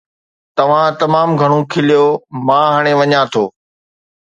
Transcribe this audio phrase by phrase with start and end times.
[0.57, 2.05] توهان تمام گهڻو کليو،
[2.45, 3.43] مان هاڻي وڃان ٿو